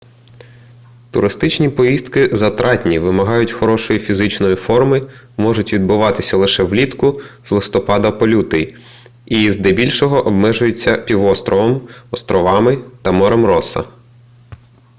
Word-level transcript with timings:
туристичні 1.11 1.69
поїздки 1.69 2.29
затратні 2.33 2.99
вимагають 2.99 3.51
хорошої 3.51 3.99
фізичної 3.99 4.55
форми 4.55 5.01
можуть 5.37 5.73
відбуватися 5.73 6.37
лише 6.37 6.63
влітку 6.63 7.21
з 7.43 7.51
листопада 7.51 8.11
по 8.11 8.27
лютий 8.27 8.75
і 9.25 9.51
здебільшого 9.51 10.21
обмежуються 10.21 10.97
півостровом 10.97 11.81
островами 12.11 12.83
та 13.01 13.11
морем 13.11 13.45
росса 13.45 13.83